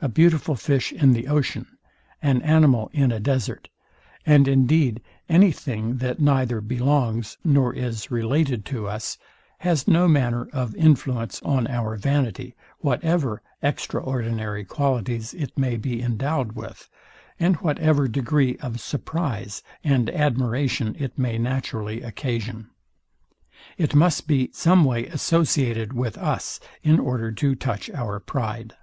[0.00, 1.78] A beautiful fish in the ocean,
[2.20, 3.68] an animal in a desert,
[4.26, 9.18] and indeed any thing that neither belongs, nor is related to us,
[9.58, 16.56] has no manner of influence on our vanity, whatever extraordinary qualities it may be endowed
[16.56, 16.90] with,
[17.38, 22.68] and whatever degree of surprize and admiration it may naturally occasion.
[23.78, 28.74] It must be some way associated with us in order to touch our pride.